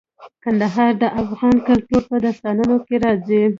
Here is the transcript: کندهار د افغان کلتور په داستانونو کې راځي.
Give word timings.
کندهار 0.43 0.91
د 1.01 1.03
افغان 1.23 1.55
کلتور 1.67 2.01
په 2.09 2.15
داستانونو 2.25 2.75
کې 2.85 2.95
راځي. 3.03 3.41